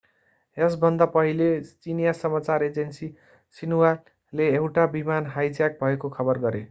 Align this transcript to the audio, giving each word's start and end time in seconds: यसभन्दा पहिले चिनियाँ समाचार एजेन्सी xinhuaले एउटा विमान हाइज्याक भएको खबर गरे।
यसभन्दा 0.57 1.05
पहिले 1.13 1.47
चिनियाँ 1.63 2.13
समाचार 2.13 2.63
एजेन्सी 2.63 3.09
xinhuaले 3.57 4.47
एउटा 4.53 4.85
विमान 4.89 5.25
हाइज्याक 5.27 5.77
भएको 5.79 6.09
खबर 6.11 6.37
गरे। 6.39 6.59